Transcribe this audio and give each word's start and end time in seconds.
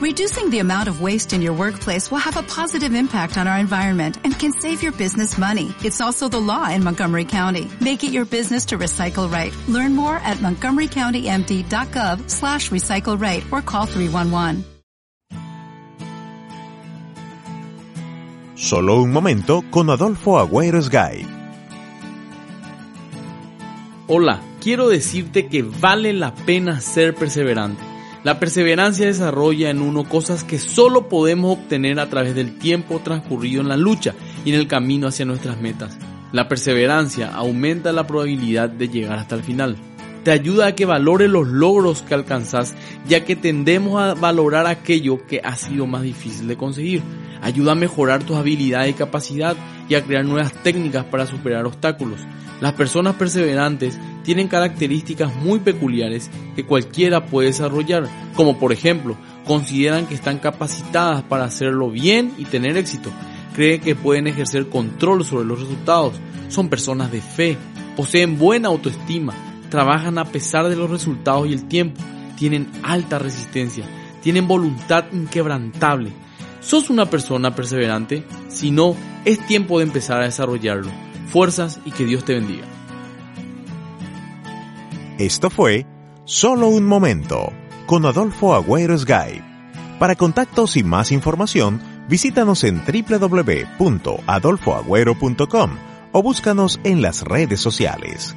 Reducing 0.00 0.48
the 0.48 0.60
amount 0.60 0.88
of 0.88 1.02
waste 1.02 1.34
in 1.34 1.42
your 1.42 1.52
workplace 1.52 2.10
will 2.10 2.24
have 2.24 2.38
a 2.38 2.42
positive 2.42 2.94
impact 2.94 3.36
on 3.36 3.46
our 3.46 3.58
environment 3.58 4.16
and 4.24 4.32
can 4.32 4.50
save 4.50 4.82
your 4.82 4.92
business 4.92 5.36
money. 5.36 5.74
It's 5.84 6.00
also 6.00 6.26
the 6.26 6.40
law 6.40 6.70
in 6.70 6.82
Montgomery 6.82 7.26
County. 7.26 7.68
Make 7.82 8.02
it 8.02 8.10
your 8.10 8.24
business 8.24 8.64
to 8.72 8.78
recycle 8.78 9.30
right. 9.30 9.52
Learn 9.68 9.94
more 9.94 10.16
at 10.16 10.38
montgomerycountymd.gov 10.38 12.30
slash 12.30 12.70
recycle 12.70 13.20
right 13.20 13.44
or 13.52 13.60
call 13.60 13.84
311. 13.84 14.64
Solo 18.54 19.02
un 19.02 19.12
momento 19.12 19.62
con 19.70 19.90
Adolfo 19.90 20.38
Agüero 20.38 20.80
Sgay. 20.80 21.26
Hola, 24.08 24.40
quiero 24.62 24.88
decirte 24.88 25.46
que 25.48 25.62
vale 25.62 26.14
la 26.14 26.34
pena 26.34 26.80
ser 26.80 27.14
perseverante. 27.14 27.89
La 28.22 28.38
perseverancia 28.38 29.06
desarrolla 29.06 29.70
en 29.70 29.80
uno 29.80 30.04
cosas 30.04 30.44
que 30.44 30.58
solo 30.58 31.08
podemos 31.08 31.56
obtener 31.56 31.98
a 31.98 32.10
través 32.10 32.34
del 32.34 32.58
tiempo 32.58 33.00
transcurrido 33.02 33.62
en 33.62 33.68
la 33.68 33.78
lucha 33.78 34.14
y 34.44 34.50
en 34.52 34.60
el 34.60 34.68
camino 34.68 35.08
hacia 35.08 35.24
nuestras 35.24 35.58
metas. 35.58 35.96
La 36.30 36.46
perseverancia 36.46 37.30
aumenta 37.34 37.92
la 37.92 38.06
probabilidad 38.06 38.68
de 38.68 38.90
llegar 38.90 39.18
hasta 39.18 39.36
el 39.36 39.42
final. 39.42 39.76
Te 40.22 40.32
ayuda 40.32 40.66
a 40.66 40.74
que 40.74 40.84
valores 40.84 41.30
los 41.30 41.48
logros 41.48 42.02
que 42.02 42.12
alcanzas, 42.12 42.74
ya 43.08 43.24
que 43.24 43.36
tendemos 43.36 44.02
a 44.02 44.12
valorar 44.12 44.66
aquello 44.66 45.26
que 45.26 45.40
ha 45.42 45.56
sido 45.56 45.86
más 45.86 46.02
difícil 46.02 46.46
de 46.46 46.58
conseguir. 46.58 47.02
Ayuda 47.42 47.72
a 47.72 47.76
mejorar 47.76 48.22
tus 48.22 48.36
habilidades 48.36 48.90
y 48.90 48.94
capacidad 48.94 49.56
y 49.88 49.94
a 49.94 50.04
crear 50.04 50.24
nuevas 50.24 50.52
técnicas 50.62 51.04
para 51.04 51.26
superar 51.26 51.66
obstáculos. 51.66 52.20
Las 52.60 52.74
personas 52.74 53.14
perseverantes 53.14 53.98
tienen 54.22 54.48
características 54.48 55.34
muy 55.34 55.60
peculiares 55.60 56.30
que 56.54 56.66
cualquiera 56.66 57.26
puede 57.26 57.48
desarrollar, 57.48 58.06
como 58.34 58.58
por 58.58 58.72
ejemplo, 58.72 59.16
consideran 59.46 60.06
que 60.06 60.14
están 60.14 60.38
capacitadas 60.38 61.22
para 61.22 61.44
hacerlo 61.44 61.90
bien 61.90 62.32
y 62.38 62.44
tener 62.44 62.76
éxito, 62.76 63.10
creen 63.54 63.80
que 63.80 63.94
pueden 63.94 64.26
ejercer 64.26 64.68
control 64.68 65.24
sobre 65.24 65.46
los 65.46 65.60
resultados, 65.60 66.14
son 66.48 66.68
personas 66.68 67.10
de 67.10 67.20
fe, 67.20 67.56
poseen 67.96 68.38
buena 68.38 68.68
autoestima, 68.68 69.34
trabajan 69.70 70.18
a 70.18 70.24
pesar 70.24 70.68
de 70.68 70.76
los 70.76 70.90
resultados 70.90 71.48
y 71.48 71.52
el 71.52 71.66
tiempo, 71.66 72.00
tienen 72.36 72.70
alta 72.82 73.18
resistencia, 73.18 73.84
tienen 74.22 74.46
voluntad 74.46 75.06
inquebrantable. 75.12 76.12
¿Sos 76.60 76.90
una 76.90 77.06
persona 77.06 77.54
perseverante? 77.54 78.26
Si 78.48 78.70
no, 78.70 78.94
es 79.24 79.44
tiempo 79.46 79.78
de 79.78 79.84
empezar 79.84 80.20
a 80.20 80.26
desarrollarlo. 80.26 80.90
Fuerzas 81.28 81.80
y 81.84 81.92
que 81.92 82.04
Dios 82.04 82.24
te 82.24 82.34
bendiga. 82.34 82.66
Esto 85.18 85.50
fue 85.50 85.86
Solo 86.24 86.68
un 86.68 86.86
momento 86.86 87.52
con 87.86 88.06
Adolfo 88.06 88.54
Agüero 88.54 88.96
Sgay. 88.96 89.42
Para 89.98 90.14
contactos 90.14 90.76
y 90.76 90.84
más 90.84 91.10
información, 91.10 91.80
visítanos 92.08 92.62
en 92.62 92.80
www.adolfoagüero.com 92.84 95.70
o 96.12 96.22
búscanos 96.22 96.78
en 96.84 97.02
las 97.02 97.22
redes 97.22 97.58
sociales. 97.60 98.36